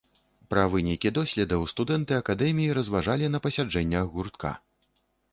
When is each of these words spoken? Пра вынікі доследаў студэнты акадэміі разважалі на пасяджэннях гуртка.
Пра 0.51 0.61
вынікі 0.75 1.09
доследаў 1.17 1.65
студэнты 1.73 2.13
акадэміі 2.21 2.75
разважалі 2.77 3.25
на 3.35 3.41
пасяджэннях 3.43 4.09
гуртка. 4.15 4.51